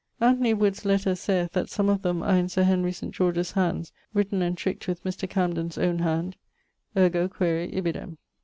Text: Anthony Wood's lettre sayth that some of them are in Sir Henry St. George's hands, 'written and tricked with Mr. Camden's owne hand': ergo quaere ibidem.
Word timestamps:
Anthony 0.19 0.55
Wood's 0.55 0.83
lettre 0.83 1.13
sayth 1.13 1.51
that 1.51 1.69
some 1.69 1.87
of 1.87 2.01
them 2.01 2.23
are 2.23 2.35
in 2.35 2.49
Sir 2.49 2.63
Henry 2.63 2.91
St. 2.91 3.13
George's 3.13 3.51
hands, 3.51 3.91
'written 4.15 4.41
and 4.41 4.57
tricked 4.57 4.87
with 4.87 5.03
Mr. 5.03 5.29
Camden's 5.29 5.77
owne 5.77 5.99
hand': 5.99 6.37
ergo 6.97 7.27
quaere 7.27 7.67
ibidem. 7.71 8.17